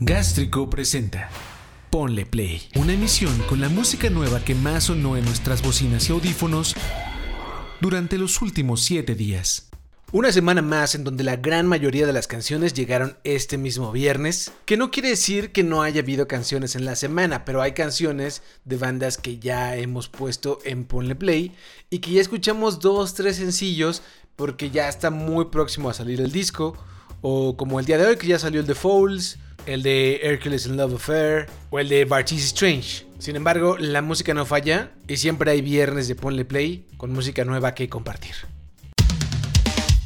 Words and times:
Gástrico 0.00 0.70
presenta 0.70 1.28
Ponle 1.90 2.24
Play, 2.24 2.68
una 2.76 2.92
emisión 2.92 3.36
con 3.48 3.60
la 3.60 3.68
música 3.68 4.08
nueva 4.08 4.44
que 4.44 4.54
más 4.54 4.84
sonó 4.84 5.16
en 5.16 5.24
nuestras 5.24 5.60
bocinas 5.60 6.08
y 6.08 6.12
audífonos 6.12 6.76
durante 7.80 8.16
los 8.16 8.40
últimos 8.40 8.84
7 8.84 9.16
días. 9.16 9.70
Una 10.12 10.30
semana 10.30 10.62
más 10.62 10.94
en 10.94 11.02
donde 11.02 11.24
la 11.24 11.34
gran 11.34 11.66
mayoría 11.66 12.06
de 12.06 12.12
las 12.12 12.28
canciones 12.28 12.74
llegaron 12.74 13.18
este 13.24 13.58
mismo 13.58 13.90
viernes, 13.90 14.52
que 14.66 14.76
no 14.76 14.92
quiere 14.92 15.08
decir 15.08 15.50
que 15.50 15.64
no 15.64 15.82
haya 15.82 16.02
habido 16.02 16.28
canciones 16.28 16.76
en 16.76 16.84
la 16.84 16.94
semana, 16.94 17.44
pero 17.44 17.60
hay 17.60 17.72
canciones 17.72 18.42
de 18.64 18.76
bandas 18.76 19.18
que 19.18 19.40
ya 19.40 19.74
hemos 19.74 20.08
puesto 20.08 20.60
en 20.64 20.84
Ponle 20.84 21.16
Play 21.16 21.56
y 21.90 21.98
que 21.98 22.12
ya 22.12 22.20
escuchamos 22.20 22.78
dos, 22.78 23.14
tres 23.14 23.34
sencillos 23.34 24.02
porque 24.36 24.70
ya 24.70 24.88
está 24.88 25.10
muy 25.10 25.46
próximo 25.46 25.90
a 25.90 25.94
salir 25.94 26.20
el 26.20 26.30
disco, 26.30 26.78
o 27.20 27.56
como 27.56 27.80
el 27.80 27.86
día 27.86 27.98
de 27.98 28.06
hoy 28.06 28.16
que 28.16 28.28
ya 28.28 28.38
salió 28.38 28.60
el 28.60 28.66
de 28.68 28.76
Fouls, 28.76 29.38
el 29.68 29.82
de 29.82 30.20
Hercules 30.22 30.66
in 30.66 30.78
Love 30.78 30.94
Affair 30.94 31.46
o 31.68 31.78
el 31.78 31.90
de 31.90 32.06
Barty's 32.06 32.46
Strange. 32.46 33.04
Sin 33.18 33.36
embargo, 33.36 33.76
la 33.78 34.00
música 34.00 34.32
no 34.32 34.46
falla 34.46 34.92
y 35.06 35.18
siempre 35.18 35.50
hay 35.50 35.60
viernes 35.60 36.08
de 36.08 36.14
Ponle 36.14 36.46
Play 36.46 36.86
con 36.96 37.12
música 37.12 37.44
nueva 37.44 37.74
que 37.74 37.88
compartir. 37.90 38.34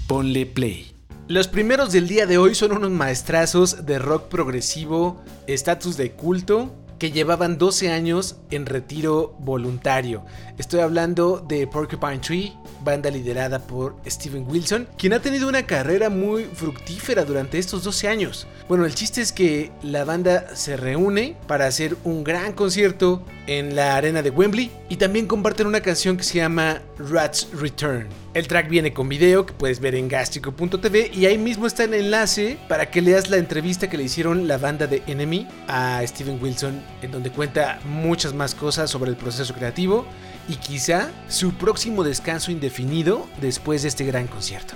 Ponle 0.09 0.47
Play. 0.47 0.93
Los 1.29 1.47
primeros 1.47 1.93
del 1.93 2.09
día 2.09 2.27
de 2.27 2.39
hoy 2.39 2.57
son 2.57 2.73
unos 2.73 2.91
maestrazos 2.91 3.87
de 3.87 4.01
rock 4.01 4.29
progresivo, 4.29 5.23
estatus 5.47 5.97
de 5.97 6.11
culto, 6.11 6.75
que 7.03 7.11
llevaban 7.11 7.59
12 7.59 7.91
años 7.91 8.37
en 8.53 8.65
retiro 8.65 9.35
voluntario. 9.41 10.25
Estoy 10.57 10.79
hablando 10.79 11.45
de 11.49 11.67
Porcupine 11.67 12.21
Tree, 12.21 12.53
banda 12.85 13.11
liderada 13.11 13.59
por 13.59 13.97
Steven 14.07 14.47
Wilson, 14.49 14.87
quien 14.97 15.13
ha 15.13 15.21
tenido 15.21 15.49
una 15.49 15.67
carrera 15.67 16.11
muy 16.11 16.45
fructífera 16.45 17.25
durante 17.25 17.59
estos 17.59 17.83
12 17.83 18.07
años. 18.07 18.47
Bueno, 18.69 18.85
el 18.85 18.95
chiste 18.95 19.21
es 19.21 19.33
que 19.33 19.73
la 19.83 20.05
banda 20.05 20.55
se 20.55 20.77
reúne 20.77 21.37
para 21.49 21.67
hacer 21.67 21.97
un 22.05 22.23
gran 22.23 22.53
concierto 22.53 23.25
en 23.49 23.75
la 23.75 23.97
arena 23.97 24.23
de 24.23 24.31
Wembley 24.31 24.71
y 24.89 24.95
también 24.95 25.27
comparten 25.27 25.67
una 25.67 25.81
canción 25.81 26.17
que 26.17 26.23
se 26.23 26.39
llama 26.39 26.83
Rats 26.99 27.49
Return. 27.53 28.07
El 28.35 28.49
track 28.49 28.69
viene 28.71 28.95
con 28.95 29.11
video 29.11 29.45
que 29.45 29.53
puedes 29.53 29.79
ver 29.79 29.95
en 29.95 30.09
gastrico.tv 30.09 31.11
y 31.13 31.27
ahí 31.27 31.37
mismo 31.37 31.67
está 31.67 31.85
el 31.85 31.93
enlace 31.93 32.59
para 32.67 32.91
que 32.91 33.03
leas 33.03 33.29
la 33.29 33.37
entrevista 33.37 33.91
que 33.91 33.99
le 33.99 34.05
hicieron 34.05 34.49
la 34.49 34.57
banda 34.57 34.87
de 34.87 35.03
Enemy 35.07 35.47
a 35.69 36.01
Steven 36.07 36.43
Wilson 36.43 36.83
en 37.03 37.11
donde 37.11 37.31
cuenta 37.31 37.79
muchas 37.85 38.33
más 38.33 38.55
cosas 38.55 38.91
sobre 38.91 39.11
el 39.11 39.19
proceso 39.19 39.53
creativo 39.53 40.07
y 40.49 40.57
quizá 40.57 41.11
su 41.29 41.53
próximo 41.53 42.05
descanso 42.05 42.51
indefinido 42.51 43.29
después 43.43 43.83
de 43.83 43.89
este 43.89 44.07
gran 44.07 44.27
concierto. 44.27 44.75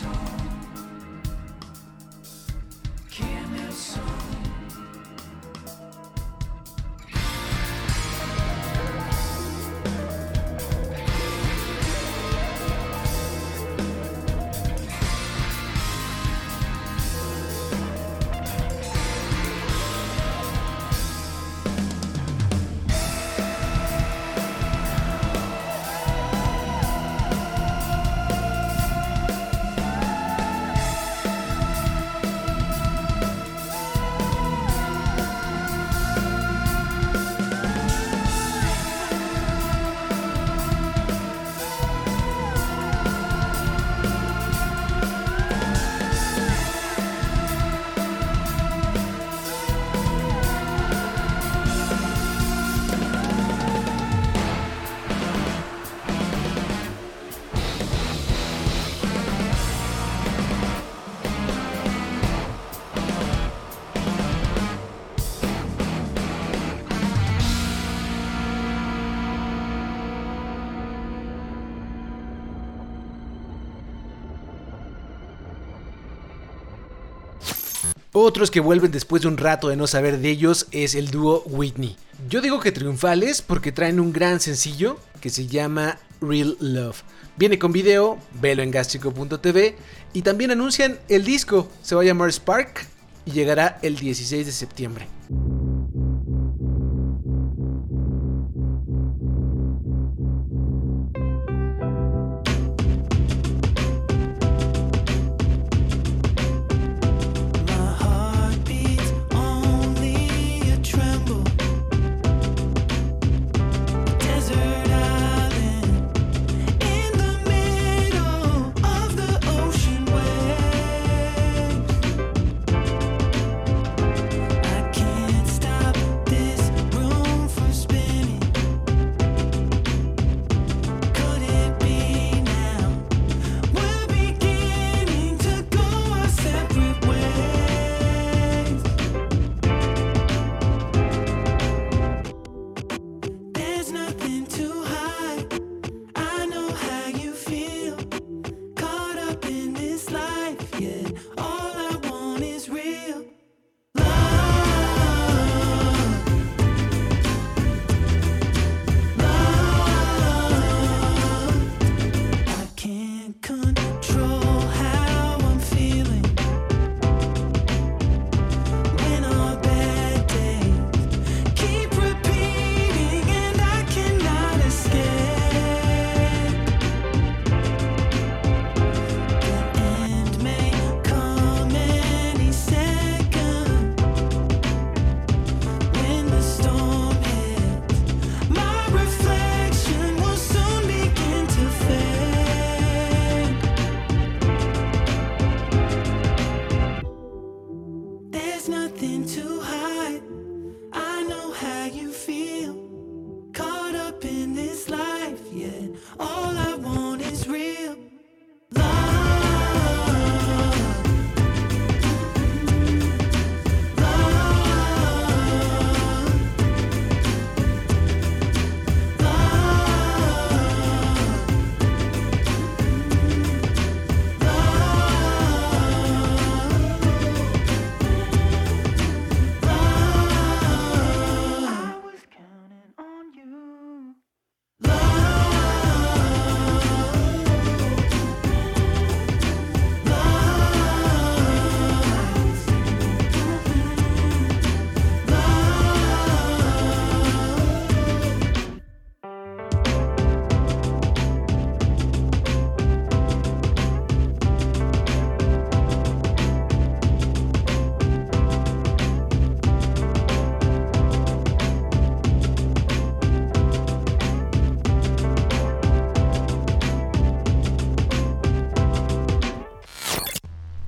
torn. 0.00 0.41
Otros 78.24 78.52
que 78.52 78.60
vuelven 78.60 78.92
después 78.92 79.22
de 79.22 79.26
un 79.26 79.36
rato 79.36 79.68
de 79.68 79.74
no 79.74 79.88
saber 79.88 80.20
de 80.20 80.30
ellos 80.30 80.68
es 80.70 80.94
el 80.94 81.10
dúo 81.10 81.42
Whitney. 81.44 81.96
Yo 82.28 82.40
digo 82.40 82.60
que 82.60 82.70
triunfales 82.70 83.42
porque 83.42 83.72
traen 83.72 83.98
un 83.98 84.12
gran 84.12 84.38
sencillo 84.38 84.96
que 85.20 85.28
se 85.28 85.48
llama 85.48 85.98
Real 86.20 86.56
Love. 86.60 87.02
Viene 87.36 87.58
con 87.58 87.72
video, 87.72 88.18
velo 88.40 88.62
en 88.62 88.70
gastrico.tv 88.70 89.74
y 90.12 90.22
también 90.22 90.52
anuncian 90.52 91.00
el 91.08 91.24
disco, 91.24 91.68
se 91.82 91.96
va 91.96 92.02
a 92.02 92.04
llamar 92.04 92.32
Spark 92.32 92.86
y 93.26 93.32
llegará 93.32 93.80
el 93.82 93.96
16 93.96 94.46
de 94.46 94.52
septiembre. 94.52 95.08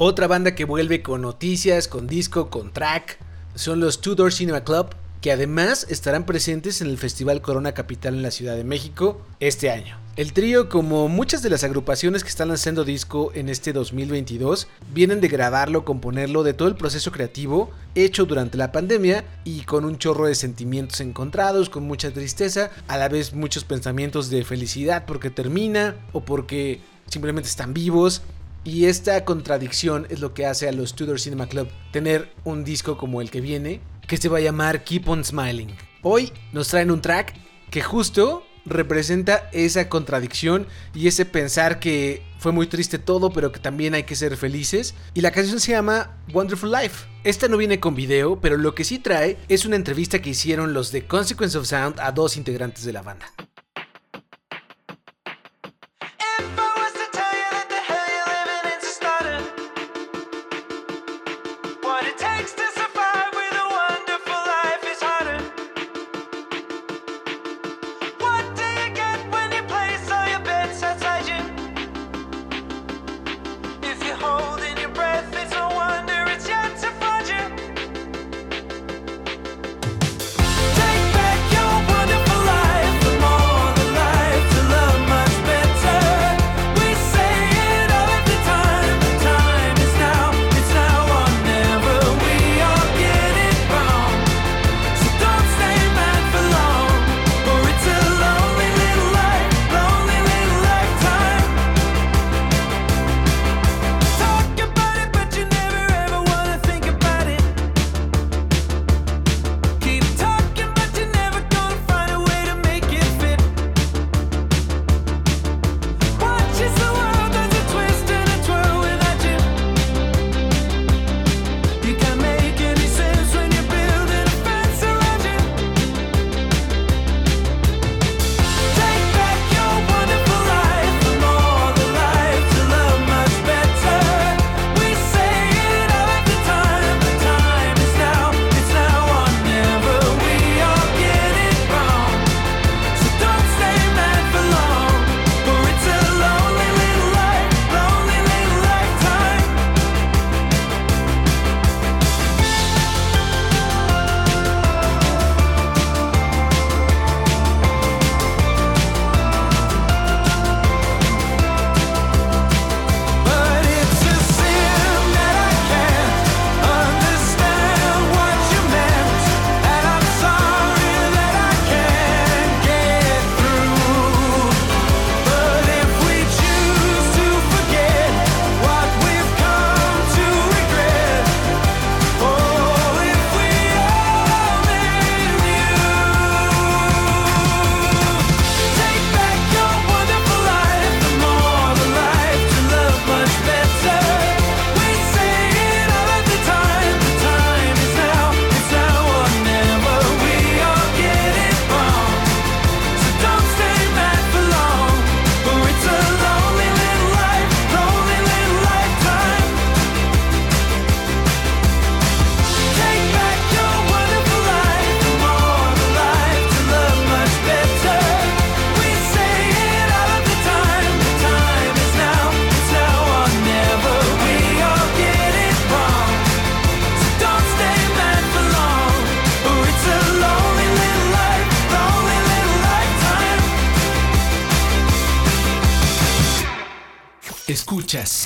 Otra 0.06 0.26
banda 0.26 0.54
que 0.54 0.66
vuelve 0.66 1.00
con 1.00 1.22
noticias, 1.22 1.88
con 1.88 2.06
disco, 2.06 2.50
con 2.50 2.74
track, 2.74 3.16
son 3.54 3.80
los 3.80 4.02
Two 4.02 4.14
Door 4.14 4.34
Cinema 4.34 4.62
Club, 4.62 4.88
que 5.22 5.32
además 5.32 5.86
estarán 5.88 6.26
presentes 6.26 6.82
en 6.82 6.88
el 6.88 6.98
Festival 6.98 7.40
Corona 7.40 7.72
Capital 7.72 8.12
en 8.12 8.22
la 8.22 8.30
Ciudad 8.30 8.54
de 8.54 8.64
México 8.64 9.22
este 9.40 9.70
año. 9.70 9.96
El 10.16 10.34
trío, 10.34 10.68
como 10.68 11.08
muchas 11.08 11.42
de 11.42 11.48
las 11.48 11.64
agrupaciones 11.64 12.22
que 12.22 12.28
están 12.28 12.48
lanzando 12.48 12.84
disco 12.84 13.32
en 13.34 13.48
este 13.48 13.72
2022, 13.72 14.68
vienen 14.92 15.22
de 15.22 15.28
grabarlo, 15.28 15.86
componerlo, 15.86 16.42
de 16.42 16.52
todo 16.52 16.68
el 16.68 16.76
proceso 16.76 17.10
creativo 17.10 17.70
hecho 17.94 18.26
durante 18.26 18.58
la 18.58 18.72
pandemia 18.72 19.24
y 19.44 19.62
con 19.62 19.86
un 19.86 19.96
chorro 19.96 20.26
de 20.26 20.34
sentimientos 20.34 21.00
encontrados, 21.00 21.70
con 21.70 21.84
mucha 21.84 22.10
tristeza, 22.10 22.70
a 22.88 22.98
la 22.98 23.08
vez 23.08 23.32
muchos 23.32 23.64
pensamientos 23.64 24.28
de 24.28 24.44
felicidad 24.44 25.06
porque 25.06 25.30
termina 25.30 25.96
o 26.12 26.20
porque 26.20 26.82
simplemente 27.08 27.48
están 27.48 27.72
vivos 27.72 28.20
Y 28.64 28.86
esta 28.86 29.26
contradicción 29.26 30.06
es 30.08 30.20
lo 30.20 30.32
que 30.32 30.46
hace 30.46 30.66
a 30.66 30.72
los 30.72 30.94
Tudor 30.94 31.20
Cinema 31.20 31.46
Club 31.46 31.68
tener 31.92 32.32
un 32.44 32.64
disco 32.64 32.96
como 32.96 33.20
el 33.20 33.30
que 33.30 33.42
viene, 33.42 33.82
que 34.08 34.16
se 34.16 34.30
va 34.30 34.38
a 34.38 34.40
llamar 34.40 34.84
Keep 34.84 35.06
on 35.06 35.22
Smiling. 35.22 35.76
Hoy 36.02 36.32
nos 36.52 36.68
traen 36.68 36.90
un 36.90 37.02
track 37.02 37.34
que 37.70 37.82
justo 37.82 38.42
representa 38.64 39.50
esa 39.52 39.90
contradicción 39.90 40.66
y 40.94 41.08
ese 41.08 41.26
pensar 41.26 41.78
que 41.78 42.22
fue 42.38 42.52
muy 42.52 42.66
triste 42.66 42.98
todo, 42.98 43.30
pero 43.30 43.52
que 43.52 43.60
también 43.60 43.92
hay 43.92 44.04
que 44.04 44.16
ser 44.16 44.34
felices. 44.38 44.94
Y 45.12 45.20
la 45.20 45.30
canción 45.30 45.60
se 45.60 45.72
llama 45.72 46.16
Wonderful 46.32 46.72
Life. 46.72 47.06
Esta 47.22 47.48
no 47.48 47.58
viene 47.58 47.80
con 47.80 47.94
video, 47.94 48.40
pero 48.40 48.56
lo 48.56 48.74
que 48.74 48.84
sí 48.84 48.98
trae 48.98 49.36
es 49.48 49.66
una 49.66 49.76
entrevista 49.76 50.22
que 50.22 50.30
hicieron 50.30 50.72
los 50.72 50.90
de 50.90 51.06
Consequence 51.06 51.58
of 51.58 51.66
Sound 51.66 52.00
a 52.00 52.12
dos 52.12 52.38
integrantes 52.38 52.84
de 52.84 52.94
la 52.94 53.02
banda. 53.02 53.26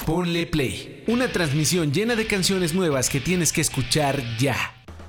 Ponle 0.06 0.46
Play, 0.46 1.02
una 1.08 1.32
transmisión 1.32 1.92
llena 1.92 2.14
de 2.14 2.28
canciones 2.28 2.72
nuevas 2.72 3.10
que 3.10 3.18
tienes 3.18 3.52
que 3.52 3.60
escuchar 3.60 4.22
ya. 4.38 4.56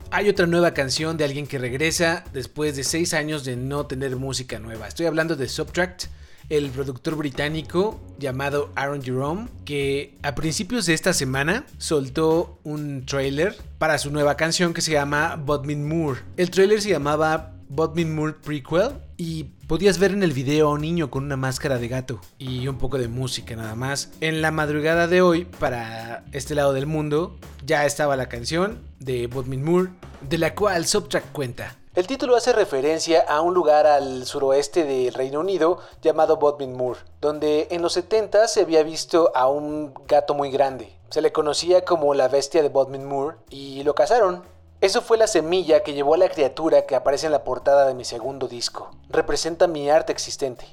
Hay 0.10 0.28
otra 0.30 0.48
nueva 0.48 0.74
canción 0.74 1.16
de 1.16 1.26
alguien 1.26 1.46
que 1.46 1.60
regresa 1.60 2.24
después 2.34 2.76
de 2.76 2.84
6 2.84 3.14
años 3.14 3.46
de 3.46 3.56
no 3.56 3.86
tener 3.86 4.16
música 4.16 4.58
nueva. 4.58 4.88
Estoy 4.88 5.06
hablando 5.06 5.36
de 5.36 5.48
Subtract, 5.48 6.06
el 6.50 6.72
productor 6.72 7.18
británico 7.18 8.02
llamado 8.18 8.72
Aaron 8.76 9.04
Jerome, 9.04 9.48
que 9.64 10.18
a 10.24 10.34
principios 10.34 10.88
de 10.88 10.96
esta 10.96 11.14
semana 11.14 11.68
soltó 11.78 12.60
un 12.64 13.06
trailer 13.06 13.56
para 13.78 14.00
su 14.00 14.10
nueva 14.10 14.36
canción 14.38 14.74
que 14.74 14.82
se 14.82 14.92
llama 14.92 15.36
Bodmin 15.36 15.88
Moore. 15.88 16.22
El 16.36 16.50
trailer 16.50 16.82
se 16.82 16.90
llamaba 16.90 17.59
Bodmin 17.70 18.16
Moore 18.16 18.34
Prequel 18.34 19.00
y 19.16 19.44
podías 19.68 20.00
ver 20.00 20.12
en 20.12 20.24
el 20.24 20.34
video 20.34 20.68
a 20.68 20.72
un 20.72 20.82
niño 20.82 21.12
con 21.12 21.24
una 21.24 21.38
máscara 21.38 21.78
de 21.78 21.88
gato 21.88 22.20
y 22.40 22.68
un 22.68 22.80
poco 22.80 22.98
de 22.98 23.08
música 23.08 23.56
nada 23.56 23.76
más. 23.76 24.10
En 24.22 24.42
la 24.42 24.50
madrugada 24.50 25.08
de 25.08 25.22
hoy, 25.22 25.46
para 25.46 26.26
este 26.32 26.56
lado 26.56 26.74
del 26.74 26.88
mundo, 26.88 27.38
ya 27.64 27.86
estaba 27.86 28.16
la 28.16 28.28
canción 28.28 28.80
de 29.00 29.28
Bodmin 29.28 29.64
Moore, 29.64 29.92
de 30.22 30.40
la 30.40 30.56
cual 30.56 30.88
Subtract 30.88 31.32
cuenta. 31.32 31.78
El 31.96 32.08
título 32.08 32.36
hace 32.36 32.54
referencia 32.54 33.22
a 33.22 33.42
un 33.42 33.54
lugar 33.54 33.86
al 33.86 34.26
suroeste 34.26 34.86
del 34.86 35.14
Reino 35.14 35.40
Unido 35.40 35.80
llamado 36.02 36.38
Bodmin 36.38 36.74
Moor, 36.74 36.98
donde 37.22 37.68
en 37.72 37.82
los 37.82 37.94
70 37.94 38.48
se 38.48 38.62
había 38.62 38.84
visto 38.84 39.32
a 39.36 39.48
un 39.48 39.94
gato 40.08 40.34
muy 40.34 40.50
grande. 40.50 40.96
Se 41.10 41.22
le 41.22 41.32
conocía 41.32 41.84
como 41.86 42.14
la 42.14 42.28
bestia 42.28 42.62
de 42.64 42.70
Bodmin 42.70 43.06
Moor 43.06 43.40
y 43.50 43.84
lo 43.84 43.96
cazaron. 43.96 44.44
Eso 44.82 45.02
fue 45.02 45.18
la 45.18 45.28
semilla 45.28 45.84
que 45.84 45.92
llevó 45.92 46.14
a 46.14 46.18
la 46.18 46.30
criatura 46.30 46.86
que 46.86 46.96
aparece 46.96 47.26
en 47.26 47.34
la 47.34 47.44
portada 47.44 47.86
de 47.86 47.94
mi 47.94 48.06
segundo 48.06 48.48
disco. 48.48 48.92
Representa 49.10 49.68
mi 49.68 49.90
arte 49.90 50.14
existente. 50.14 50.68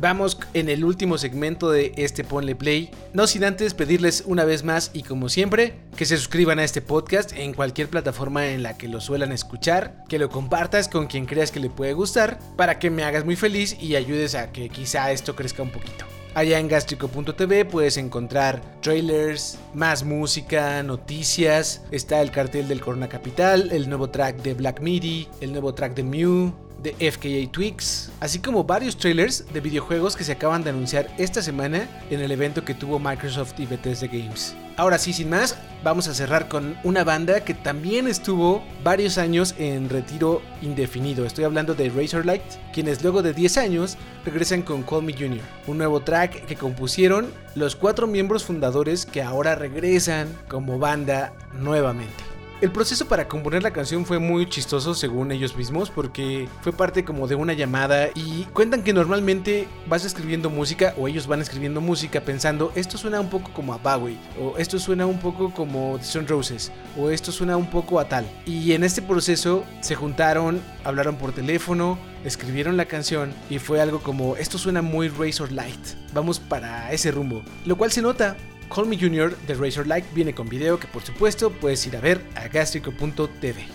Vamos 0.00 0.38
en 0.54 0.68
el 0.68 0.84
último 0.84 1.18
segmento 1.18 1.70
de 1.70 1.92
este 1.96 2.24
Ponle 2.24 2.54
Play. 2.54 2.90
No 3.12 3.26
sin 3.26 3.44
antes 3.44 3.74
pedirles 3.74 4.24
una 4.26 4.44
vez 4.44 4.64
más 4.64 4.90
y 4.92 5.02
como 5.02 5.28
siempre 5.28 5.74
que 5.96 6.06
se 6.06 6.16
suscriban 6.16 6.58
a 6.58 6.64
este 6.64 6.82
podcast 6.82 7.32
en 7.32 7.54
cualquier 7.54 7.88
plataforma 7.88 8.48
en 8.48 8.62
la 8.62 8.76
que 8.76 8.88
lo 8.88 9.00
suelan 9.00 9.32
escuchar, 9.32 10.04
que 10.08 10.18
lo 10.18 10.28
compartas 10.28 10.88
con 10.88 11.06
quien 11.06 11.26
creas 11.26 11.50
que 11.50 11.60
le 11.60 11.70
puede 11.70 11.92
gustar 11.92 12.38
para 12.56 12.78
que 12.78 12.90
me 12.90 13.04
hagas 13.04 13.24
muy 13.24 13.36
feliz 13.36 13.76
y 13.80 13.96
ayudes 13.96 14.34
a 14.34 14.52
que 14.52 14.68
quizá 14.68 15.10
esto 15.12 15.34
crezca 15.34 15.62
un 15.62 15.70
poquito. 15.70 16.04
Allá 16.36 16.58
en 16.58 16.68
gastrico.tv 16.68 17.64
puedes 17.64 17.96
encontrar 17.96 18.60
trailers, 18.82 19.58
más 19.72 20.04
música, 20.04 20.82
noticias. 20.82 21.82
Está 21.90 22.20
el 22.20 22.30
cartel 22.30 22.68
del 22.68 22.82
Corona 22.82 23.08
Capital, 23.08 23.70
el 23.72 23.88
nuevo 23.88 24.10
track 24.10 24.42
de 24.42 24.52
Black 24.52 24.82
Midi, 24.82 25.28
el 25.40 25.52
nuevo 25.52 25.72
track 25.72 25.94
de 25.94 26.02
Mew, 26.02 26.52
de 26.82 27.10
FKA 27.10 27.50
Twigs, 27.50 28.10
así 28.20 28.38
como 28.38 28.64
varios 28.64 28.96
trailers 28.96 29.44
de 29.52 29.60
videojuegos 29.60 30.16
que 30.16 30.24
se 30.24 30.32
acaban 30.32 30.62
de 30.62 30.70
anunciar 30.70 31.08
esta 31.18 31.42
semana 31.42 31.88
en 32.10 32.20
el 32.20 32.30
evento 32.30 32.64
que 32.64 32.74
tuvo 32.74 32.98
Microsoft 32.98 33.54
y 33.58 33.66
Bethesda 33.66 34.06
Games. 34.06 34.54
Ahora 34.78 34.98
sí, 34.98 35.14
sin 35.14 35.30
más, 35.30 35.56
vamos 35.82 36.06
a 36.06 36.14
cerrar 36.14 36.48
con 36.48 36.76
una 36.84 37.02
banda 37.02 37.40
que 37.40 37.54
también 37.54 38.06
estuvo 38.06 38.62
varios 38.84 39.16
años 39.16 39.54
en 39.56 39.88
retiro 39.88 40.42
indefinido. 40.60 41.24
Estoy 41.24 41.44
hablando 41.44 41.74
de 41.74 41.88
Razorlight, 41.88 42.42
quienes 42.74 43.02
luego 43.02 43.22
de 43.22 43.32
10 43.32 43.56
años 43.56 43.96
regresan 44.26 44.60
con 44.60 44.82
Call 44.82 45.04
Me 45.04 45.14
Junior, 45.14 45.44
un 45.66 45.78
nuevo 45.78 46.00
track 46.00 46.44
que 46.44 46.56
compusieron 46.56 47.32
los 47.54 47.74
cuatro 47.74 48.06
miembros 48.06 48.44
fundadores 48.44 49.06
que 49.06 49.22
ahora 49.22 49.54
regresan 49.54 50.28
como 50.46 50.78
banda 50.78 51.32
nuevamente. 51.58 52.35
El 52.62 52.72
proceso 52.72 53.06
para 53.06 53.28
componer 53.28 53.62
la 53.62 53.70
canción 53.70 54.06
fue 54.06 54.18
muy 54.18 54.48
chistoso 54.48 54.94
según 54.94 55.30
ellos 55.30 55.54
mismos 55.54 55.90
porque 55.90 56.48
fue 56.62 56.72
parte 56.72 57.04
como 57.04 57.28
de 57.28 57.34
una 57.34 57.52
llamada 57.52 58.08
y 58.14 58.44
cuentan 58.54 58.82
que 58.82 58.94
normalmente 58.94 59.68
vas 59.86 60.06
escribiendo 60.06 60.48
música 60.48 60.94
o 60.96 61.06
ellos 61.06 61.26
van 61.26 61.42
escribiendo 61.42 61.82
música 61.82 62.22
pensando 62.22 62.72
esto 62.74 62.96
suena 62.96 63.20
un 63.20 63.28
poco 63.28 63.50
como 63.52 63.74
a 63.74 63.76
Bowie 63.76 64.16
o 64.40 64.56
esto 64.56 64.78
suena 64.78 65.04
un 65.04 65.18
poco 65.18 65.52
como 65.52 65.98
The 65.98 66.04
Stone 66.04 66.28
Roses 66.28 66.72
o 66.96 67.10
esto 67.10 67.30
suena 67.30 67.58
un 67.58 67.68
poco 67.68 68.00
a 68.00 68.08
tal. 68.08 68.26
Y 68.46 68.72
en 68.72 68.84
este 68.84 69.02
proceso 69.02 69.62
se 69.82 69.94
juntaron, 69.94 70.62
hablaron 70.82 71.16
por 71.16 71.32
teléfono, 71.32 71.98
escribieron 72.24 72.78
la 72.78 72.86
canción 72.86 73.34
y 73.50 73.58
fue 73.58 73.82
algo 73.82 74.00
como 74.00 74.34
esto 74.36 74.56
suena 74.56 74.80
muy 74.80 75.08
Razor 75.10 75.52
Light. 75.52 75.88
Vamos 76.14 76.40
para 76.40 76.90
ese 76.90 77.10
rumbo, 77.10 77.42
lo 77.66 77.76
cual 77.76 77.92
se 77.92 78.00
nota 78.00 78.34
Call 78.68 78.86
Me 78.86 78.98
Junior 78.98 79.36
de 79.46 79.54
Razor 79.54 79.86
Light 79.86 80.04
viene 80.12 80.34
con 80.34 80.48
video 80.48 80.78
que 80.78 80.86
por 80.86 81.02
supuesto 81.02 81.50
puedes 81.50 81.86
ir 81.86 81.96
a 81.96 82.00
ver 82.00 82.20
a 82.34 82.48
gastrico.tv. 82.48 83.66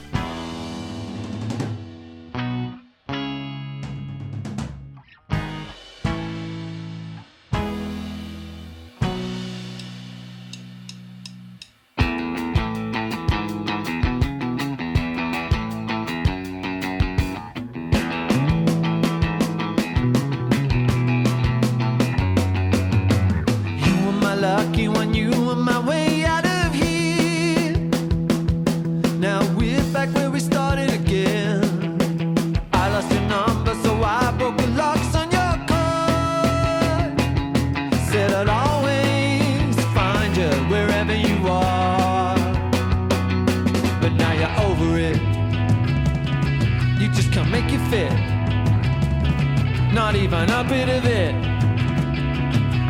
can 47.32 47.50
make 47.50 47.72
you 47.72 47.80
fit. 47.90 48.12
Not 49.94 50.16
even 50.16 50.50
a 50.50 50.64
bit 50.64 50.90
of 50.90 51.06
it. 51.06 51.34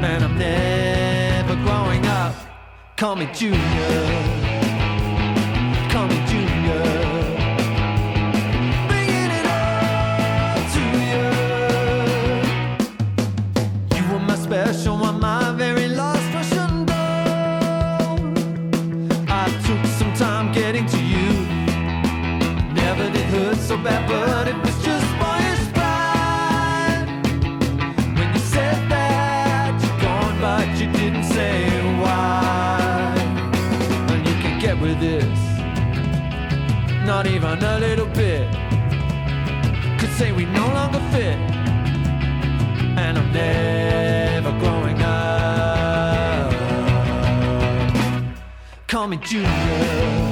And 0.04 0.24
I'm 0.24 0.38
never 0.38 1.56
growing 1.64 2.06
up. 2.08 2.36
Call 2.98 3.16
me 3.16 3.30
Junior. 3.34 4.51
Not 37.24 37.28
even 37.28 37.64
a 37.64 37.78
little 37.78 38.08
bit. 38.08 38.50
Could 40.00 40.10
say 40.18 40.32
we 40.32 40.46
no 40.46 40.66
longer 40.74 41.00
fit, 41.12 41.38
and 42.98 43.16
I'm 43.20 43.32
never 43.32 44.52
growing 44.60 45.00
up. 45.04 46.52
Call 48.88 49.08
me 49.08 49.18
Junior. 49.18 50.31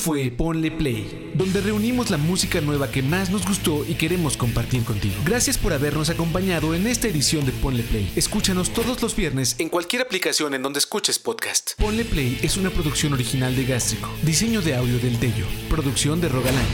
Fue 0.00 0.30
Ponle 0.30 0.70
Play, 0.70 1.32
donde 1.34 1.60
reunimos 1.60 2.08
la 2.08 2.16
música 2.16 2.62
nueva 2.62 2.90
que 2.90 3.02
más 3.02 3.30
nos 3.30 3.46
gustó 3.46 3.84
y 3.86 3.94
queremos 3.94 4.38
compartir 4.38 4.82
contigo. 4.82 5.14
Gracias 5.26 5.58
por 5.58 5.74
habernos 5.74 6.08
acompañado 6.08 6.74
en 6.74 6.86
esta 6.86 7.06
edición 7.06 7.44
de 7.44 7.52
Ponle 7.52 7.82
Play. 7.82 8.10
Escúchanos 8.16 8.70
todos 8.70 9.02
los 9.02 9.14
viernes 9.14 9.56
en 9.58 9.68
cualquier 9.68 10.00
aplicación 10.00 10.54
en 10.54 10.62
donde 10.62 10.78
escuches 10.78 11.18
podcast. 11.18 11.72
Ponle 11.78 12.06
Play 12.06 12.38
es 12.42 12.56
una 12.56 12.70
producción 12.70 13.12
original 13.12 13.54
de 13.54 13.66
Gástrico. 13.66 14.08
Diseño 14.22 14.62
de 14.62 14.74
audio 14.74 14.98
del 14.98 15.20
Dello. 15.20 15.44
Producción 15.68 16.20
de 16.22 16.30
Rogalán. 16.30 16.66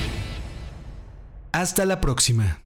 Hasta 1.50 1.84
la 1.84 2.00
próxima. 2.00 2.62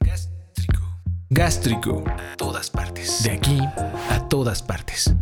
Gástrico. 0.00 0.82
Gástrico. 1.28 2.04
A 2.08 2.36
todas 2.36 2.68
partes. 2.68 3.22
De 3.22 3.30
aquí 3.30 3.60
a 4.10 4.28
todas 4.28 4.60
partes. 4.60 5.14